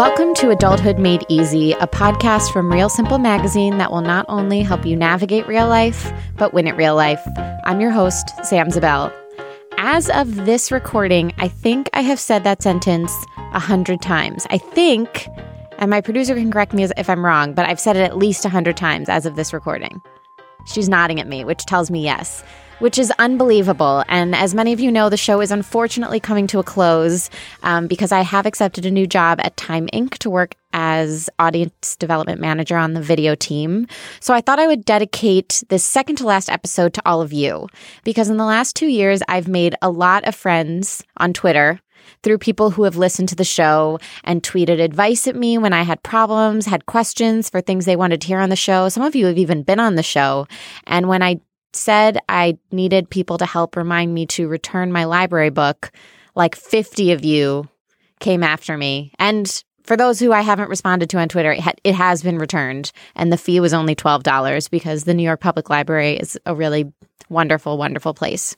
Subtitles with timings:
[0.00, 4.62] Welcome to Adulthood Made Easy, a podcast from Real Simple Magazine that will not only
[4.62, 7.20] help you navigate real life, but win at real life.
[7.64, 9.12] I'm your host, Sam Zabell.
[9.76, 13.14] As of this recording, I think I have said that sentence
[13.52, 14.46] a hundred times.
[14.48, 15.28] I think,
[15.76, 18.46] and my producer can correct me if I'm wrong, but I've said it at least
[18.46, 20.00] a hundred times as of this recording.
[20.64, 22.42] She's nodding at me, which tells me yes
[22.80, 24.02] which is unbelievable.
[24.08, 27.30] And as many of you know, the show is unfortunately coming to a close
[27.62, 30.18] um, because I have accepted a new job at Time Inc.
[30.18, 33.86] to work as audience development manager on the video team.
[34.20, 37.68] So I thought I would dedicate this second to last episode to all of you
[38.04, 41.80] because in the last two years, I've made a lot of friends on Twitter
[42.22, 45.82] through people who have listened to the show and tweeted advice at me when I
[45.82, 48.88] had problems, had questions for things they wanted to hear on the show.
[48.88, 50.46] Some of you have even been on the show.
[50.86, 51.40] And when I
[51.72, 55.90] said I needed people to help remind me to return my library book,
[56.34, 57.68] like 50 of you
[58.18, 59.12] came after me.
[59.18, 62.38] And for those who I haven't responded to on Twitter, it, ha- it has been
[62.38, 62.92] returned.
[63.16, 66.92] And the fee was only $12 because the New York Public Library is a really
[67.28, 68.56] wonderful, wonderful place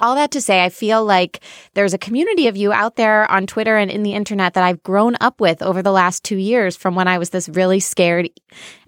[0.00, 1.40] all that to say, I feel like
[1.74, 4.82] there's a community of you out there on Twitter and in the internet that I've
[4.82, 8.30] grown up with over the last two years from when I was this really scared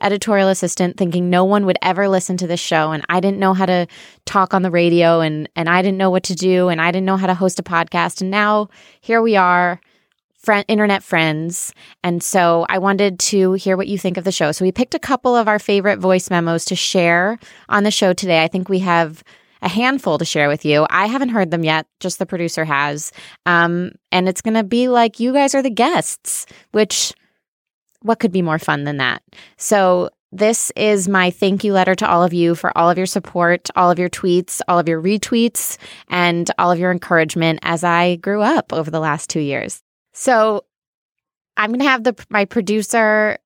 [0.01, 2.93] editorial assistant thinking no one would ever listen to this show.
[2.93, 3.87] And I didn't know how to
[4.25, 7.07] talk on the radio and, and I didn't know what to do and I didn't
[7.07, 8.21] know how to host a podcast.
[8.21, 8.69] And now
[9.01, 9.81] here we are.
[10.37, 11.75] Friend, internet friends.
[12.03, 14.53] And so I wanted to hear what you think of the show.
[14.53, 17.39] So we picked a couple of our favorite voice memos to share
[17.69, 18.43] on the show today.
[18.43, 19.23] I think we have
[19.63, 20.87] a handful to share with you.
[20.91, 23.13] I haven't heard them yet, just the producer has.
[23.47, 27.13] Um, and it's going to be like you guys are the guests, which
[28.03, 29.23] what could be more fun than that?
[29.57, 33.07] So, this is my thank you letter to all of you for all of your
[33.07, 35.77] support, all of your tweets, all of your retweets,
[36.09, 39.83] and all of your encouragement as I grew up over the last two years.
[40.13, 40.65] So,
[41.57, 43.39] I'm going to have the my producer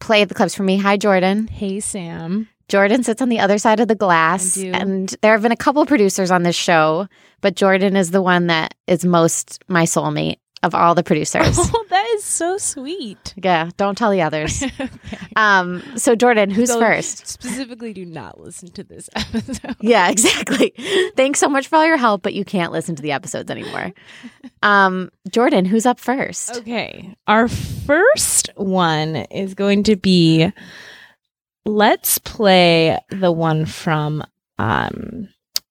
[0.00, 0.78] play the clips for me.
[0.78, 1.46] Hi, Jordan.
[1.46, 2.48] Hey, Sam.
[2.72, 4.56] Jordan sits on the other side of the glass.
[4.56, 7.06] And there have been a couple producers on this show,
[7.42, 11.58] but Jordan is the one that is most my soulmate of all the producers.
[11.74, 13.34] Oh, that is so sweet.
[13.36, 14.62] Yeah, don't tell the others.
[14.80, 14.88] okay.
[15.36, 17.26] Um, so Jordan, who's so first?
[17.26, 19.76] Specifically, do not listen to this episode.
[19.82, 20.72] Yeah, exactly.
[21.14, 23.92] Thanks so much for all your help, but you can't listen to the episodes anymore.
[24.62, 26.56] Um, Jordan, who's up first?
[26.56, 30.50] Okay, our first one is going to be
[31.64, 34.24] let's play the one from
[34.58, 35.28] um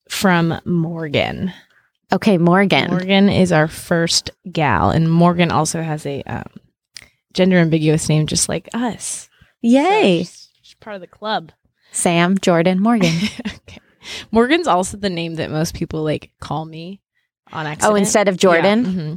[0.10, 1.54] from Morgan.
[2.14, 2.90] Okay, Morgan.
[2.90, 6.44] Morgan is our first gal, and Morgan also has a um,
[7.34, 9.30] gender ambiguous name, just like us.
[9.62, 10.24] Yay!
[10.24, 11.54] So she's, she's part of the club.
[11.94, 13.14] Sam, Jordan, Morgan.
[13.48, 13.80] okay.
[14.32, 17.02] Morgan's also the name that most people like call me
[17.54, 17.94] on accident.
[17.94, 18.84] Oh, instead of Jordan.
[18.84, 18.92] Yeah.
[18.92, 19.16] Mm-hmm.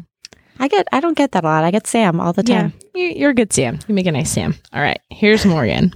[0.61, 0.87] I get.
[0.93, 1.65] I don't get that a lot.
[1.65, 2.73] I get Sam all the time.
[2.95, 3.81] Yeah, you're a good Sam.
[3.89, 4.55] You make a nice Sam.
[4.73, 5.93] All right, here's Morgan.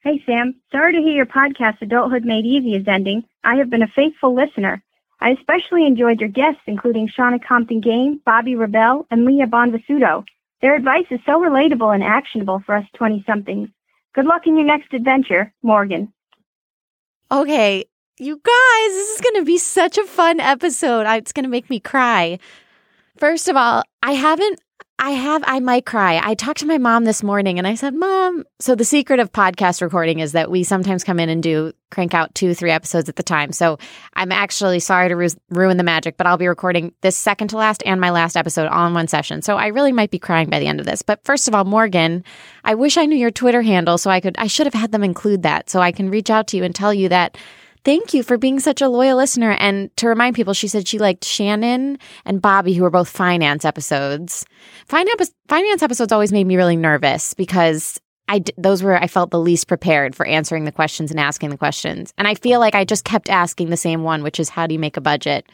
[0.00, 0.54] Hey, Sam.
[0.70, 3.24] Sorry to hear your podcast, Adulthood Made Easy, is ending.
[3.42, 4.80] I have been a faithful listener.
[5.20, 10.24] I especially enjoyed your guests, including Shauna Compton Game, Bobbi Rebell, and Leah Bonvisuto.
[10.62, 13.70] Their advice is so relatable and actionable for us 20 somethings.
[14.14, 16.12] Good luck in your next adventure, Morgan.
[17.32, 17.84] Okay,
[18.20, 21.06] you guys, this is going to be such a fun episode.
[21.08, 22.38] It's going to make me cry.
[23.16, 24.60] First of all, I haven't
[25.00, 26.20] I have, I might cry.
[26.20, 29.30] I talked to my mom this morning and I said, Mom, so the secret of
[29.30, 33.08] podcast recording is that we sometimes come in and do crank out two, three episodes
[33.08, 33.52] at the time.
[33.52, 33.78] So
[34.14, 37.56] I'm actually sorry to ru- ruin the magic, but I'll be recording this second to
[37.56, 39.40] last and my last episode all in one session.
[39.40, 41.02] So I really might be crying by the end of this.
[41.02, 42.24] But first of all, Morgan,
[42.64, 45.04] I wish I knew your Twitter handle so I could, I should have had them
[45.04, 47.38] include that so I can reach out to you and tell you that
[47.84, 49.52] thank you for being such a loyal listener.
[49.52, 53.64] And to remind people, she said she liked Shannon and Bobbi, who were both finance
[53.64, 54.44] episodes.
[54.86, 59.40] Finance, finance episodes always made me really nervous because I those were I felt the
[59.40, 62.12] least prepared for answering the questions and asking the questions.
[62.18, 64.74] And I feel like I just kept asking the same one, which is how do
[64.74, 65.48] you make a budget?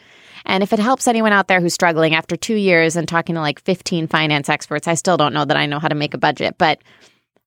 [0.45, 3.41] And if it helps anyone out there who's struggling after 2 years and talking to
[3.41, 6.19] like 15 finance experts, I still don't know that I know how to make a
[6.19, 6.81] budget, but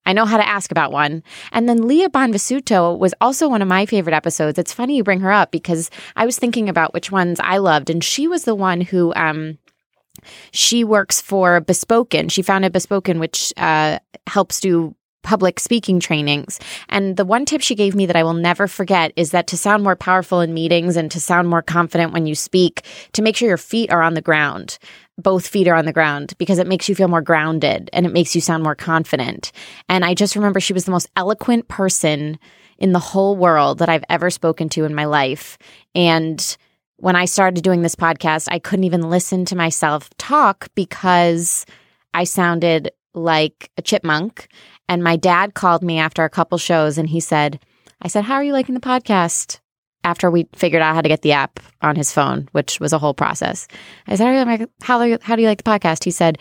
[0.08, 1.22] I know how to ask about one.
[1.52, 4.58] And then Leah Bonvisuto was also one of my favorite episodes.
[4.58, 7.90] It's funny you bring her up because I was thinking about which ones I loved,
[7.90, 9.58] and she was the one who um,
[10.50, 12.30] she works for Bespoken.
[12.30, 16.58] She founded Bespoken, which uh, helps do public speaking trainings.
[16.88, 19.58] And the one tip she gave me that I will never forget is that to
[19.58, 22.82] sound more powerful in meetings and to sound more confident when you speak,
[23.12, 24.78] to make sure your feet are on the ground
[25.18, 28.12] both feet are on the ground because it makes you feel more grounded and it
[28.12, 29.52] makes you sound more confident.
[29.88, 32.38] And I just remember she was the most eloquent person
[32.78, 35.58] in the whole world that I've ever spoken to in my life.
[35.94, 36.56] And
[36.96, 41.66] when I started doing this podcast, I couldn't even listen to myself talk because
[42.14, 44.48] I sounded like a chipmunk.
[44.88, 47.60] And my dad called me after a couple shows and he said,
[48.00, 49.58] I said, How are you liking the podcast?
[50.04, 52.98] After we figured out how to get the app on his phone, which was a
[52.98, 53.68] whole process.
[54.06, 56.04] I said, How, how do you like the podcast?
[56.04, 56.38] He said,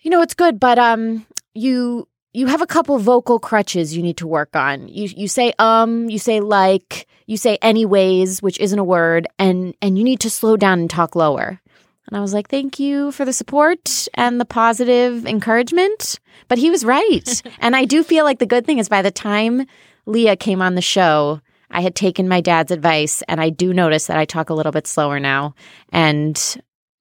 [0.00, 4.16] You know, it's good, but um, you you have a couple vocal crutches you need
[4.16, 4.88] to work on.
[4.88, 9.74] You you say um, you say like, you say anyways, which isn't a word, and
[9.82, 11.60] and you need to slow down and talk lower.
[12.08, 16.18] And I was like, thank you for the support and the positive encouragement.
[16.48, 17.42] But he was right.
[17.60, 19.66] and I do feel like the good thing is by the time
[20.04, 21.40] Leah came on the show,
[21.72, 24.72] I had taken my dad's advice and I do notice that I talk a little
[24.72, 25.54] bit slower now.
[25.90, 26.36] And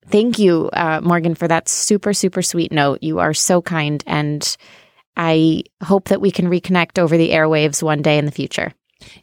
[0.07, 3.03] thank you, uh, Morgan, for that super, super sweet note.
[3.03, 4.03] You are so kind.
[4.07, 4.57] And
[5.17, 8.73] I hope that we can reconnect over the airwaves one day in the future.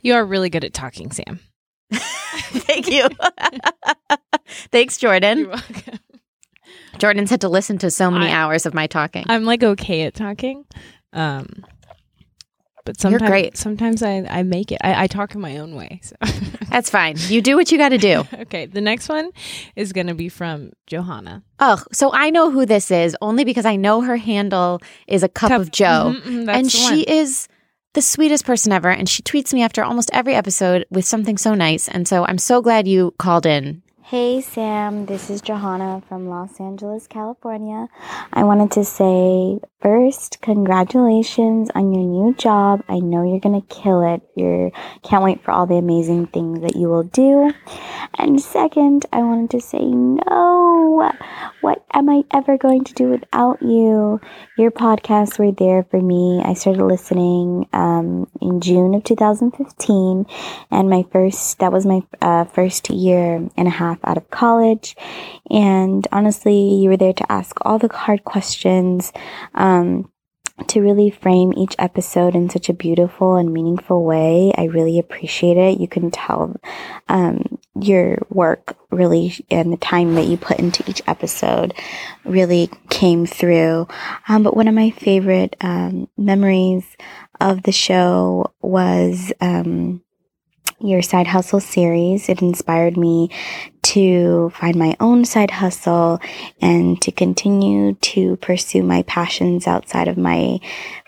[0.02, 1.40] You are really good at talking, Sam.
[1.92, 3.08] Thank you.
[4.70, 5.38] Thanks, Jordan.
[5.38, 5.98] You're welcome.
[6.98, 9.24] Jordan's had to listen to so many I- hours of my talking.
[9.28, 10.64] I'm like okay at talking.
[11.12, 11.64] Um
[12.88, 13.56] but You're sometimes great.
[13.56, 14.79] sometimes I, I make it.
[14.82, 16.00] I, I talk in my own way.
[16.02, 16.17] So
[16.70, 17.17] That's fine.
[17.19, 18.25] You do what you got to do.
[18.40, 18.64] okay.
[18.67, 19.31] The next one
[19.76, 21.43] is gonna be from Johanna.
[21.61, 25.29] Oh, so I know who this is only because I know her handle is a
[25.29, 26.14] cup, Cup- of Joe.
[26.17, 27.05] Mhm, mhm, that's and the she one.
[27.19, 27.49] is
[27.94, 28.88] the sweetest person ever.
[28.91, 31.88] And she tweets me after almost every episode with something so nice.
[31.88, 33.82] And so I'm so glad you called in.
[34.08, 37.88] Hey Sam, this is Johanna from Los Angeles, California.
[38.32, 42.82] I wanted to say first, congratulations on your new job.
[42.88, 44.22] I know you're gonna kill it.
[44.34, 44.70] You're
[45.02, 47.52] can't wait for all the amazing things that you will do.
[48.19, 51.12] And second, I wanted to say no.
[51.60, 54.20] What am I ever going to do without you?
[54.56, 56.40] Your podcasts were there for me.
[56.44, 60.25] I started listening um, in June of 2015
[60.70, 64.96] and my first that was my uh, first year and a half out of college.
[65.50, 69.12] And honestly you were there to ask all the hard questions
[69.54, 70.10] um,
[70.66, 74.52] to really frame each episode in such a beautiful and meaningful way.
[74.56, 75.80] I really appreciate it.
[75.80, 76.56] You can tell
[77.08, 81.74] um, your work really and the time that you put into each episode
[82.24, 83.86] really came through.
[84.28, 86.84] Um, but one of my favorite um, memories
[87.40, 90.02] of the show was um,
[90.80, 92.28] your side hustle series.
[92.28, 93.30] It inspired me
[93.88, 96.20] to find my own side hustle
[96.61, 100.61] and to continue to pursue my passions outside of my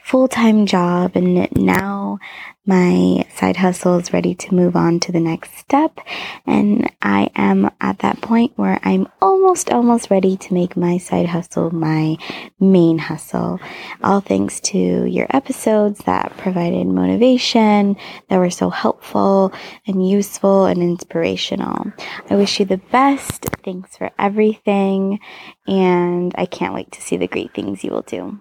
[0.03, 1.13] full time job.
[1.15, 2.19] And now
[2.67, 5.99] my side hustle is ready to move on to the next step.
[6.47, 11.27] And I am at that point where I'm almost, almost ready to make my side
[11.27, 12.17] hustle my
[12.61, 13.59] main hustle.
[14.05, 17.97] All thanks to your episodes that provided motivation,
[18.29, 19.53] that were so helpful
[19.87, 21.93] and useful and inspirational.
[22.29, 23.47] I wish you the best.
[23.65, 25.19] Thanks for everything.
[25.67, 28.41] And I can't wait to see the great things you will do.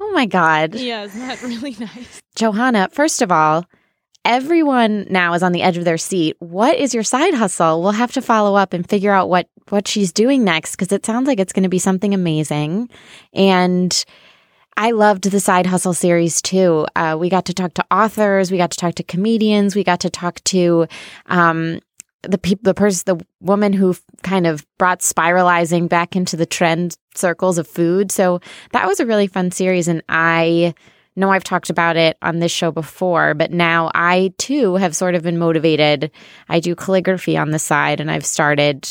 [0.00, 0.76] Oh my God.
[0.76, 2.22] Yeah, isn't that really nice?
[2.36, 3.66] Johanna, first of all,
[4.24, 6.36] everyone now is on the edge of their seat.
[6.38, 7.82] What is your side hustle?
[7.82, 11.04] We'll have to follow up and figure out what what she's doing next because it
[11.04, 12.90] sounds like it's going to be something amazing.
[13.32, 14.04] And
[14.76, 16.86] I loved the side hustle series too.
[16.94, 20.00] Uh, we got to talk to authors, we got to talk to comedians, we got
[20.00, 20.86] to talk to
[21.26, 21.80] um,
[22.28, 26.96] the people, the person, the woman who kind of brought spiralizing back into the trend
[27.14, 28.10] circles of food.
[28.10, 28.40] So
[28.72, 30.74] that was a really fun series, and I
[31.16, 35.14] know I've talked about it on this show before, but now I too have sort
[35.14, 36.10] of been motivated.
[36.48, 38.88] I do calligraphy on the side, and I've started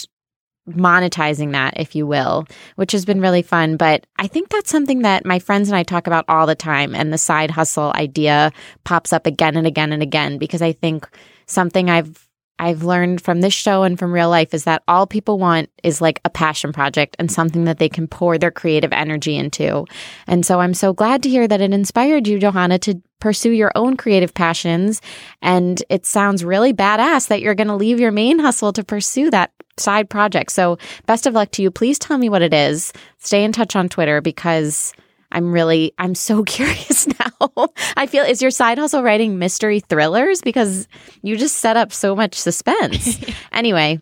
[0.69, 3.75] monetizing that, if you will, which has been really fun.
[3.75, 6.95] But I think that's something that my friends and I talk about all the time.
[6.95, 8.51] And the side hustle idea
[8.85, 11.07] pops up again and again and again because I think
[11.47, 12.27] something I've
[12.59, 16.01] I've learned from this show and from real life is that all people want is
[16.01, 19.85] like a passion project and something that they can pour their creative energy into.
[20.27, 23.71] And so I'm so glad to hear that it inspired you, Johanna, to pursue your
[23.75, 25.01] own creative passions.
[25.41, 29.31] And it sounds really badass that you're going to leave your main hustle to pursue
[29.31, 30.51] that side project.
[30.51, 31.71] So best of luck to you.
[31.71, 32.93] Please tell me what it is.
[33.17, 34.93] Stay in touch on Twitter because
[35.33, 37.67] I'm really, I'm so curious now.
[37.97, 40.41] I feel, is your side hustle writing mystery thrillers?
[40.41, 40.87] Because
[41.21, 43.19] you just set up so much suspense.
[43.51, 43.99] anyway,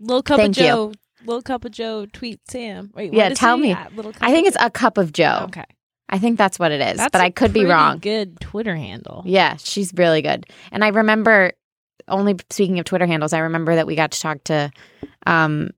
[0.00, 0.52] Little cup of you.
[0.52, 0.92] Joe.
[1.24, 2.06] Little cup of Joe.
[2.12, 2.90] Tweet Sam.
[2.94, 3.76] Wait, Yeah, tell me.
[3.94, 5.22] Little I think it's a cup of Joe.
[5.22, 5.44] Joe.
[5.44, 5.64] okay.
[6.08, 7.98] I think that's what it is, That's but I could be wrong.
[7.98, 9.22] Good Twitter handle.
[9.24, 10.44] Yeah, she's really good.
[10.70, 11.52] And I remember
[12.06, 14.70] only speaking of Twitter handles, I remember that we got to talk to
[15.26, 15.70] um,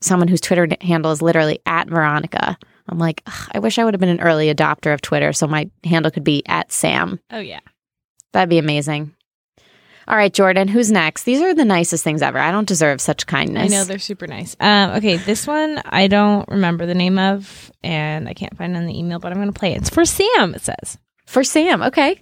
[0.00, 2.56] someone whose Twitter handle is literally at Veronica.
[2.88, 3.22] I'm like,
[3.52, 6.24] I wish I would have been an early adopter of Twitter so my handle could
[6.24, 7.20] be at Sam.
[7.30, 7.60] Oh yeah.
[8.32, 9.14] That'd be amazing.
[10.08, 11.22] All right, Jordan, who's next?
[11.22, 12.38] These are the nicest things ever.
[12.38, 13.62] I don't deserve such kindness.
[13.72, 14.56] I know they're super nice.
[14.58, 18.80] Um, okay, this one I don't remember the name of, and I can't find it
[18.80, 19.78] in the email, but I'm going to play it.
[19.78, 20.54] It's for Sam.
[20.54, 22.18] It says For Sam, okay.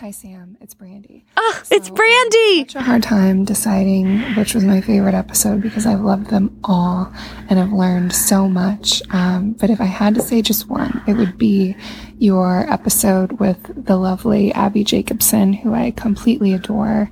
[0.00, 0.56] Hi, Sam.
[0.60, 1.24] It's Brandy.
[1.36, 2.60] Oh, it's So, Brandy.
[2.60, 7.12] Such a hard time deciding which was my favorite episode because I've loved them all
[7.48, 9.02] and I've learned so much.
[9.10, 11.74] Um, but if I had to say just one, it would be
[12.20, 17.10] your episode with the lovely Abbi Jacobson, who I completely adore.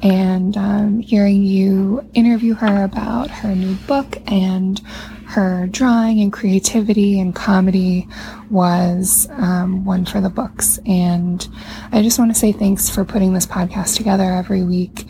[0.00, 4.80] And um, hearing you interview her about her new book and
[5.30, 8.08] her drawing and creativity and comedy
[8.50, 10.80] was um, one for the books.
[10.86, 11.46] And
[11.92, 15.06] I just want to say thanks for putting this podcast together every week.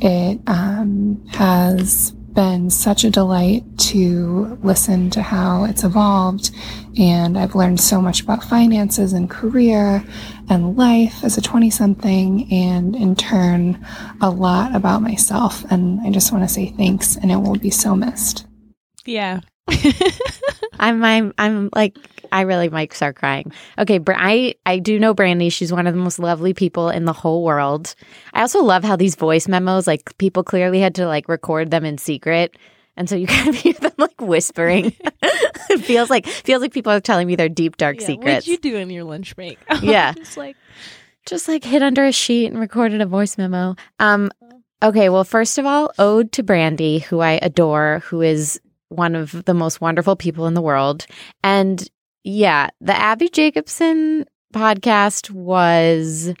[0.00, 6.52] It um, has been such a delight to listen to how it's evolved.
[6.96, 10.04] And I've learned so much about finances and career
[10.48, 13.84] and life as a 20 something, and in turn,
[14.20, 15.64] a lot about myself.
[15.70, 18.46] And I just want to say thanks, and it will be so missed.
[19.04, 19.40] Yeah.
[20.78, 21.96] I'm I'm I'm like
[22.32, 23.52] I really might start crying.
[23.78, 25.48] Okay, Br- I I do know Brandy.
[25.48, 27.94] She's one of the most lovely people in the whole world.
[28.32, 31.84] I also love how these voice memos, like people clearly had to like record them
[31.84, 32.56] in secret,
[32.96, 34.94] and so you kind of hear them like whispering.
[35.22, 38.06] it feels like feels like people are telling me their deep dark yeah.
[38.06, 38.46] secrets.
[38.46, 39.58] What'd you do in your lunch break?
[39.80, 40.12] Yeah.
[40.12, 40.56] Just like
[41.26, 43.76] Just like hid under a sheet and recorded a voice memo.
[43.98, 44.30] Um.
[44.82, 45.08] Okay.
[45.08, 48.60] Well, first of all, ode to Brandy, who I adore, who is
[48.96, 51.06] one of the most wonderful people in the world.
[51.42, 51.88] And
[52.24, 54.24] yeah, the Abbi Jacobson
[54.54, 56.32] podcast was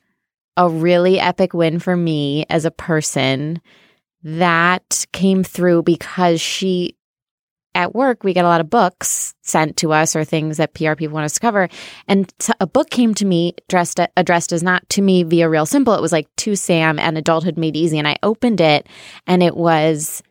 [0.56, 3.60] a really epic win for me as a person.
[4.22, 6.96] That came through because she,
[7.74, 10.94] at work, we get a lot of books sent to us or things that PR
[10.94, 11.68] people want us to cover.
[12.08, 15.92] And a book came to me dressed addressed as not to me via Real Simple.
[15.92, 17.98] It was like to Sam and Adulthood Made Easy.
[17.98, 18.88] And I opened it
[19.26, 20.22] and it was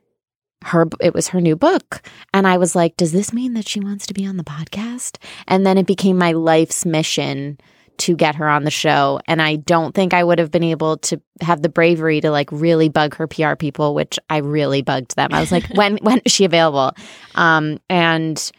[0.64, 2.02] her it was her new book.
[2.34, 5.18] And i was like does this mean that she wants to be on the podcast?
[5.48, 7.60] And then it became my life's mission
[8.00, 9.20] to get her on the show.
[9.28, 12.52] And i don't think i would have been able to have the bravery to like
[12.52, 15.30] really bug her pr people which i really bugged them.
[15.32, 16.96] I was like when when is she available?
[17.36, 18.52] Um and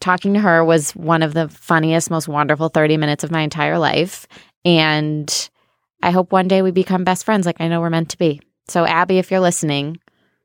[0.00, 3.78] talking to her was one of the funniest most wonderful 30 minutes of my entire
[3.78, 4.26] life.
[4.64, 5.50] And
[6.02, 8.40] i hope one day we become best friends like i know we're meant to be.
[8.68, 9.99] So abbi if you're listening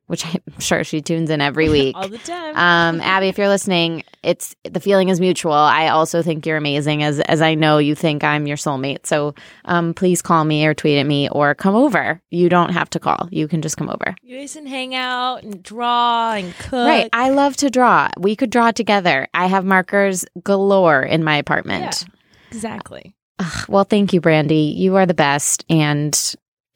[0.08, 1.96] which I'm sure she tunes in every week.
[1.96, 2.56] all the time.
[2.56, 5.54] Um, Abbi, if you're listening, it's the feeling is mutual.
[5.54, 9.06] I also think you're amazing, as as I know you think I'm your soulmate.
[9.06, 9.36] So,
[9.66, 12.22] um, please call me or tweet at me or come over.
[12.30, 13.28] You don't have to call.
[13.32, 14.16] You can just come over.
[14.24, 16.74] you guys can hang out and draw and cook.
[16.88, 17.10] Right.
[17.14, 18.10] I love to draw.
[18.18, 19.28] We could draw together.
[19.34, 22.06] I have markers galore in my apartment.
[22.52, 23.14] exactly.
[23.40, 24.74] Ugh, well, thank you, Brandy.
[24.78, 26.18] You are the best, and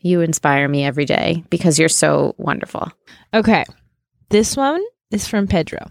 [0.02, 2.92] you inspire me every day because you're so wonderful.
[3.34, 3.66] Okay.
[4.30, 5.88] This one is from Pedro.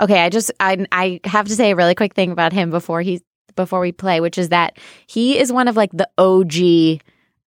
[0.00, 3.02] Okay, I just I I have to say a really quick thing about him before
[3.02, 3.22] he
[3.54, 7.02] before we play, which is that he is one of like the OG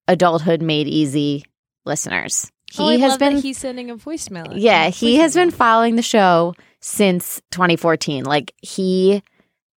[0.08, 1.44] adulthood made easy
[1.84, 2.50] listeners.
[2.72, 4.52] He oh, has been he's sending a voicemail.
[4.56, 8.24] yeah, he has been following the show since 2014.
[8.24, 9.22] Like he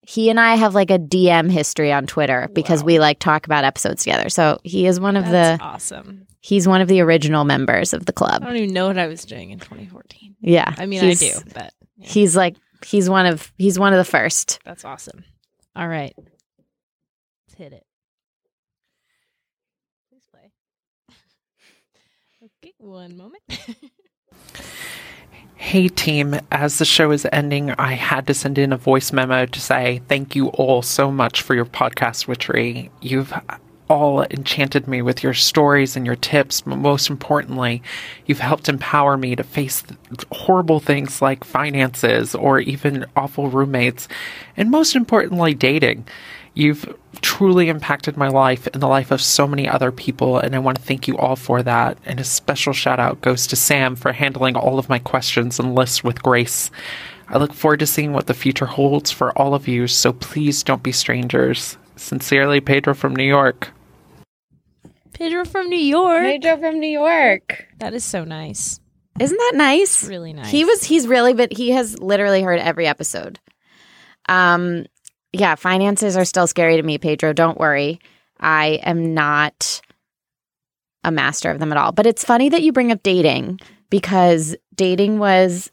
[0.07, 2.85] he and I have like a DM history on Twitter because Wow.
[2.85, 4.29] we like talk about episodes together.
[4.29, 6.27] So he is one of That's the awesome.
[6.41, 8.43] he's one of the original members of the club.
[8.43, 10.35] I don't even know what I was doing in 2014.
[10.41, 10.73] Yeah.
[10.77, 14.05] I mean, I do, but yeah, He's like he's one of he's one of the
[14.09, 14.59] first.
[14.63, 15.23] that's awesome.
[15.75, 16.13] All right.
[16.17, 17.83] Let's hit it.
[20.09, 20.51] Please play.
[22.63, 23.41] okay, one moment.
[25.57, 29.45] Hey team, as the show is ending, I had to send in a voice memo
[29.45, 32.91] to say thank you all so much for your podcast witchery.
[33.01, 33.33] You've
[33.89, 37.81] all enchanted me with your stories and your tips, but most importantly,
[38.25, 39.81] you've helped empower me to face
[40.31, 44.09] horrible things like finances or even awful roommates,
[44.57, 46.05] and most importantly, dating.
[46.55, 50.59] You've truly impacted my life and the life of so many other people, and I
[50.59, 51.97] want to thank you all for that.
[52.05, 55.75] And a special shout out goes to Sam for handling all of my questions and
[55.75, 56.71] lists with grace.
[57.27, 60.63] I look forward to seeing what the future holds for all of you, so please
[60.63, 61.77] don't be strangers.
[61.97, 63.71] Sincerely, Pedro from New York.
[65.13, 66.23] Pedro from New York.
[66.23, 67.67] Pedro from New York.
[67.79, 68.79] That is so nice.
[69.19, 70.01] Isn't that nice?
[70.01, 70.51] It's really nice.
[70.51, 73.39] He was he's really but he has literally heard every episode.
[74.27, 74.85] Um
[75.39, 77.33] yeah, finances are still scary to me, Pedro.
[77.33, 77.99] Don't worry.
[78.39, 79.81] I am not
[81.03, 81.91] a master of them at all.
[81.91, 85.69] But it's funny that you bring up dating because dating was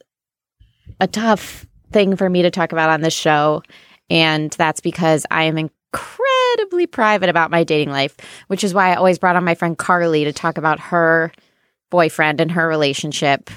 [1.01, 3.63] a tough thing for me to talk about on this show.
[4.11, 8.17] And that's because I am incredibly private about my dating life,
[8.49, 11.33] which is why I always brought on my friend Carly to talk about her
[11.91, 13.51] boyfriend and her relationship.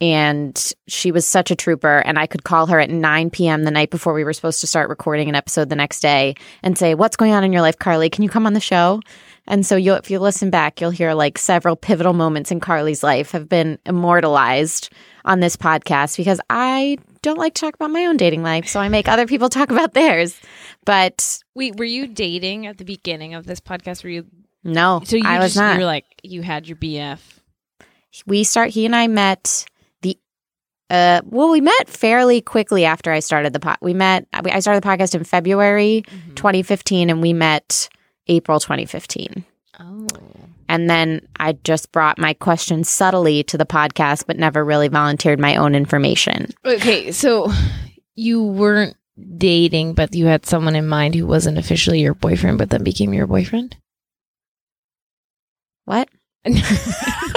[0.00, 1.98] And she was such a trooper.
[1.98, 3.64] And I could call her at 9 p.m.
[3.64, 6.78] the night before we were supposed to start recording an episode the next day and
[6.78, 8.08] say, What's going on in your life, Carly?
[8.08, 9.00] Can you come on the show?
[9.48, 13.02] And so you'll, if you listen back, you'll hear like several pivotal moments in Carly's
[13.02, 14.90] life have been immortalized
[15.24, 18.68] on this podcast because I don't like to talk about my own dating life.
[18.68, 20.38] So I make other people talk about theirs.
[20.84, 24.04] But Wait, were you dating at the beginning of this podcast?
[24.04, 24.26] Were you?
[24.64, 25.72] no, So you I was just, not.
[25.74, 27.20] You were like you had your BF.
[28.26, 29.64] we start he and i met
[30.90, 34.82] uh well we met fairly quickly after i started the pod we met i started
[34.82, 36.34] the podcast in february Mm-hmm.
[36.34, 37.88] 2015 and we met
[38.28, 39.44] april 2015
[39.80, 40.06] Oh.
[40.68, 45.38] and then i just brought my questions subtly to the podcast but never really volunteered
[45.38, 47.50] my own information Okay, so
[48.16, 48.96] you weren't
[49.36, 53.12] dating, but you had someone in mind who wasn't officially your boyfriend, but then became
[53.12, 53.76] your boyfriend.
[55.84, 56.08] what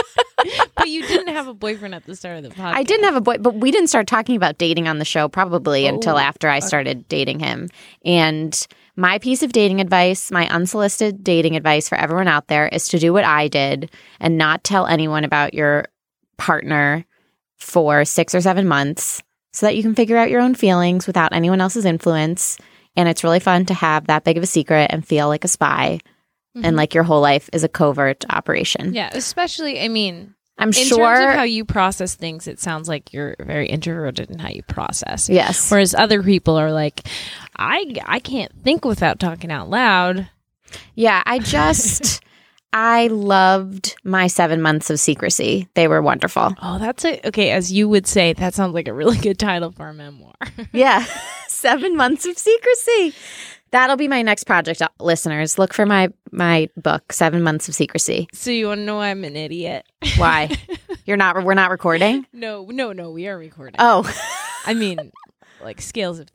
[0.82, 2.74] but you didn't have a boyfriend at the start of the podcast.
[2.74, 5.28] I didn't have a boy, but we didn't start talking about dating on the show
[5.30, 6.66] probably Oh, until after I okay.
[6.68, 7.70] started dating him.
[8.04, 12.88] And my piece of dating advice, my unsolicited dating advice for everyone out there is
[12.90, 15.86] to do what I did and not tell anyone about your
[16.38, 17.06] partner
[17.58, 19.22] for six or seven months
[19.54, 22.58] so that you can figure out your own feelings without anyone else's influence.
[22.96, 25.48] And it's really fun to have that big of a secret and feel like a
[25.50, 26.00] spy
[26.56, 26.78] and Mhm.
[26.78, 28.94] like your whole life is a covert operation.
[28.94, 31.16] Yeah, especially I mean, I'm in sure.
[31.16, 34.64] terms of how you process things, it sounds like you're very introverted in how you
[34.64, 35.28] process.
[35.30, 35.72] yes.
[35.72, 37.02] Whereas other people are like,
[37.58, 40.30] I I can't think without talking out loud.
[40.96, 42.22] Yeah, I just
[42.74, 45.68] I loved my 7 months of secrecy.
[45.74, 46.56] They were wonderful.
[46.62, 47.52] Oh, that's a okay.
[47.52, 50.36] As you would say, that sounds like a really good title for a memoir.
[50.72, 51.06] Yeah.
[51.48, 53.14] 7 months of secrecy.
[53.72, 55.58] That'll be my next project uh, listeners.
[55.58, 58.28] Look for my my book 7 months of secrecy.
[58.34, 59.86] so you want to know why I'm an idiot?
[60.18, 60.50] Why?
[61.06, 62.26] You're not we're not recording?
[62.34, 63.12] no, no, no.
[63.12, 63.76] We are recording.
[63.80, 64.04] Oh.
[64.66, 65.12] I mean,
[65.62, 66.28] like scales of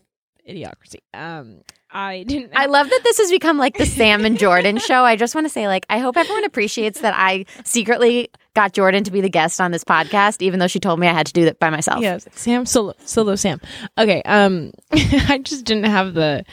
[0.49, 0.99] idiocracy.
[1.15, 2.53] Um, I didn't.
[2.55, 5.05] I love that this has become like the Sam and Jordan show.
[5.05, 9.05] I just want to say, like, I hope everyone appreciates that I secretly got Jordan
[9.05, 11.33] to be the guest on this podcast, even though she told me I had to
[11.33, 12.03] do that by myself.
[12.03, 13.61] Yeah, Sam solo solo Sam.
[13.97, 16.45] Okay, um I just didn't have the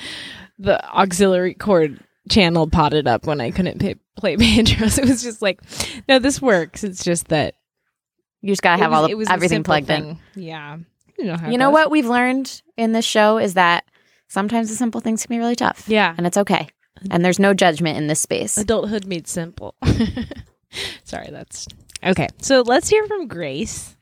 [0.60, 4.98] the auxiliary cord channel potted up when I couldn't pay, play banjos.
[4.98, 5.60] It was just like,
[6.08, 6.84] no, this works.
[6.84, 7.56] It's just that
[8.42, 10.18] You just gotta have was- all the, was everything plugged in.
[10.36, 10.78] Yeah,
[11.18, 11.50] you know how.
[11.50, 13.84] You know what we've learned in this show is that
[14.28, 15.86] sometimes the simple things can be really tough.
[15.88, 16.68] Yeah, And it's okay.
[17.12, 18.58] And there's no judgment in this space.
[18.58, 19.76] adulthood made simple.
[21.04, 21.68] Sorry, that's
[22.04, 22.28] okay.
[22.40, 23.96] So let's hear from Grace.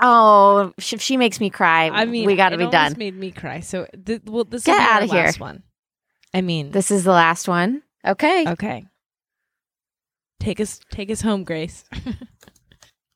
[0.00, 2.94] Oh, if she makes me cry, I mean, we got to be done.
[2.96, 3.60] Made me cry.
[3.60, 5.24] So th- well, this Get our outta here.
[5.24, 5.62] last one.
[6.34, 7.82] I mean, This is the last one.
[8.06, 8.46] Okay.
[8.48, 8.86] okay.
[10.40, 11.84] Take us, take us home, Grace.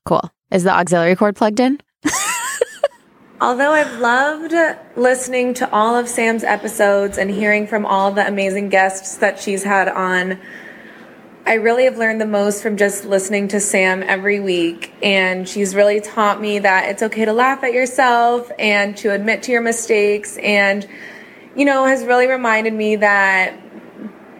[0.05, 0.29] Cool.
[0.51, 1.79] Is the auxiliary cord plugged in?
[3.41, 4.53] Although I've loved
[4.95, 9.63] listening to all of Sam's episodes and hearing from all the amazing guests that she's
[9.63, 10.39] had on,
[11.45, 14.93] I really have learned the most from just listening to Sam every week.
[15.01, 19.43] And she's really taught me that it's okay to laugh at yourself and to admit
[19.43, 20.37] to your mistakes.
[20.37, 20.87] And,
[21.55, 23.55] you know, has really reminded me that,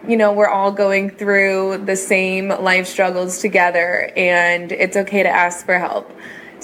[0.06, 5.28] you know, we're all going through the same life struggles together and it's okay to
[5.28, 6.10] ask for help.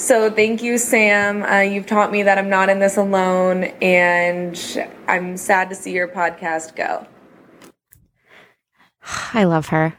[0.00, 1.42] So thank you, Sam.
[1.42, 4.58] Uh, you've taught me that I'm not in this alone, and
[5.06, 7.06] I'm sad to see your podcast go.
[9.34, 9.98] I love her.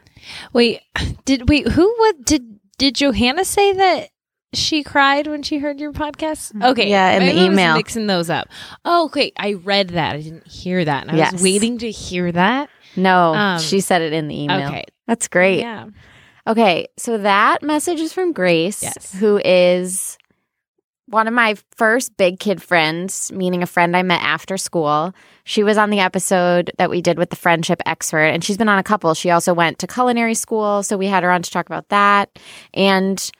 [0.52, 0.80] Wait,
[1.24, 1.68] did wait?
[1.68, 1.94] Who?
[1.98, 4.10] What did did Johanna say that
[4.52, 6.60] she cried when she heard your podcast?
[6.62, 7.76] Okay, Yeah, in the maybe was email.
[7.76, 8.48] mixing those up.
[8.84, 9.32] Oh, okay.
[9.38, 10.14] I read that.
[10.16, 11.32] I didn't hear that, and I Yes.
[11.32, 12.68] was waiting to hear that.
[12.96, 14.68] No, Um, she said it in the email.
[14.68, 15.60] Okay, That's great.
[15.60, 15.86] yeah.
[16.46, 19.14] Okay, so that message is from Grace, Yes.
[19.18, 20.18] who is
[21.08, 25.12] one of my first big kid friends, meaning a friend I met after school.
[25.44, 28.68] She was on the episode that we did with the friendship expert, and she's been
[28.68, 29.12] on a couple.
[29.14, 32.38] She also went to culinary school, so we had her on to talk about that.
[32.74, 33.30] And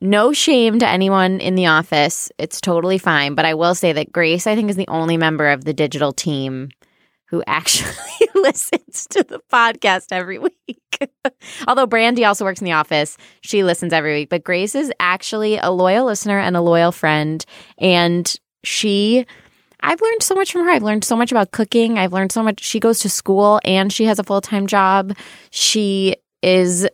[0.00, 2.30] no shame to anyone in the office.
[2.38, 3.34] It's totally fine.
[3.34, 6.12] But I will say that Grace, I think, is the only member of the digital
[6.12, 6.68] team
[7.28, 7.92] who actually
[8.34, 10.52] listens to the podcast every week.
[11.68, 14.28] Although Brandy also works in the office, she listens every week.
[14.28, 17.44] But Grace is actually a loyal listener and a loyal friend.
[17.78, 18.32] And
[18.64, 19.26] she,
[19.80, 20.70] I've learned so much from her.
[20.70, 21.98] I've learned so much about cooking.
[21.98, 22.62] I've learned so much.
[22.62, 25.16] She goes to school and she has a full time job.
[25.50, 26.86] She is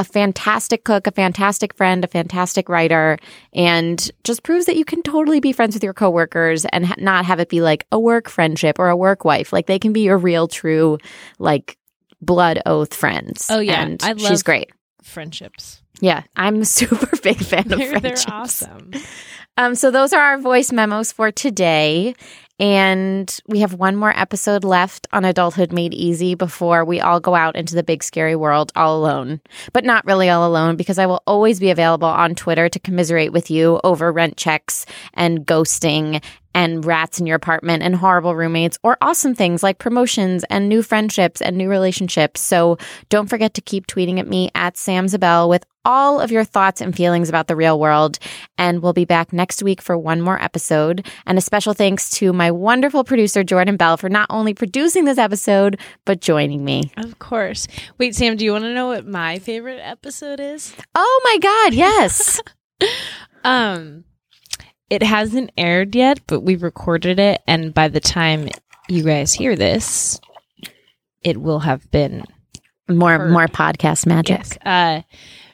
[0.00, 3.18] a fantastic cook, a fantastic friend, a fantastic writer,
[3.52, 7.26] and just proves that you can totally be friends with your coworkers and ha- not
[7.26, 9.52] have it be like a work friendship or a work wife.
[9.52, 10.96] Like they can be your real, true,
[11.38, 11.76] like
[12.22, 13.46] blood oath friends.
[13.50, 13.82] Oh, yeah.
[13.82, 14.70] and I she's love- great.
[15.02, 15.82] friendships.
[16.00, 18.92] Yeah, I'm a super big fan of They're, they're awesome.
[19.58, 22.14] Um, so those are our voice memos for today.
[22.60, 27.34] And we have one more episode left on Adulthood Made Easy before we all go
[27.34, 29.40] out into the big scary world all alone.
[29.72, 33.32] But not really all alone because I will always be available on Twitter to commiserate
[33.32, 36.22] with you over rent checks and ghosting
[36.54, 40.82] and rats in your apartment and horrible roommates or awesome things like promotions and new
[40.82, 42.40] friendships and new relationships.
[42.40, 42.76] So
[43.08, 46.80] don't forget to keep tweeting at me at Sam Zabell with all of your thoughts
[46.80, 48.18] and feelings about the real world.
[48.58, 51.06] And we'll be back next week for one more episode.
[51.26, 55.18] And a special thanks to my wonderful producer, Jordan Bell, for not only producing this
[55.18, 56.92] episode, but joining me.
[56.96, 57.66] Of course.
[57.98, 60.74] Wait, Sam, do you want to know what my favorite episode is?
[60.94, 62.40] Oh my God, yes.
[63.44, 64.04] Um,
[64.90, 68.48] it hasn't aired yet, but we recorded it, and by the time
[68.88, 70.20] you guys hear this,
[71.22, 72.24] it will have been
[72.88, 73.30] more Heard.
[73.32, 74.40] more podcast magic.
[74.40, 74.58] yes.
[74.64, 75.02] Uh,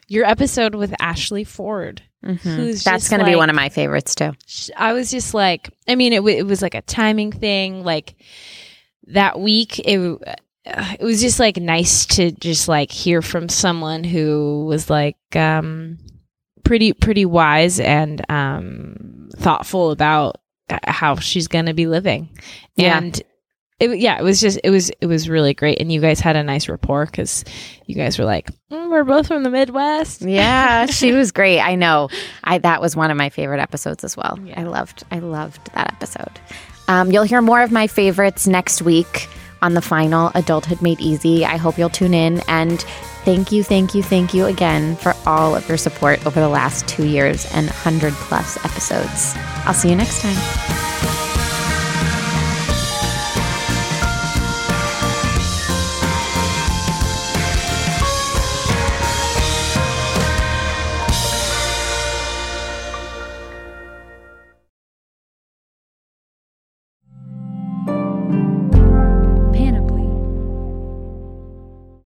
[0.07, 2.01] your episode with Ashley Ford.
[2.25, 2.39] Mhm.
[2.39, 4.33] Who's That's going to be one of my favorites too.
[4.75, 7.83] I was just like, I mean, it, w- it was like a timing thing.
[7.83, 8.15] Like
[9.07, 14.03] that week, it uh, it was just like nice to just like hear from someone
[14.03, 15.97] who was like um
[16.63, 22.29] pretty pretty wise and um thoughtful about uh, how she's gonna be living.
[22.75, 22.97] Yeah.
[22.97, 23.21] And
[23.79, 26.35] it, yeah, it was just it was it was really great, and you guys had
[26.35, 27.45] a nice rapport because
[27.85, 30.21] you guys were like, "Mm, we're both from the Midwest.
[30.23, 31.59] Yeah, she was great.
[31.59, 32.09] I know.
[32.43, 34.39] I that was one of my favorite episodes as well.
[34.43, 34.59] Yeah.
[34.59, 36.39] I loved I loved that episode.
[36.87, 39.27] Um, you'll hear more of my favorites next week
[39.61, 41.45] on the final Adulthood Made Easy.
[41.45, 42.79] I hope you'll tune in and
[43.25, 46.87] thank you, thank you, thank you again for all of your support over the last
[46.87, 49.33] two years and hundred plus episodes.
[49.65, 50.86] I'll see you next time.